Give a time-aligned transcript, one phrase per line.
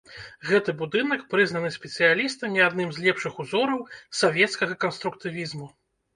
[0.51, 3.85] Гэты будынак прызнаны спецыялістамі адным з лепшых узораў
[4.23, 5.71] савецкага канструктывізму.